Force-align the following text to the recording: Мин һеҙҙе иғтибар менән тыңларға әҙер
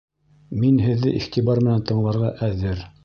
Мин 0.61 0.79
һеҙҙе 0.85 1.13
иғтибар 1.19 1.61
менән 1.67 1.85
тыңларға 1.91 2.33
әҙер 2.49 2.83